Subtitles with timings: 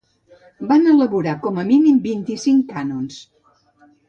[0.71, 3.21] Van elaborar com a mínim vint-i-cinc cànons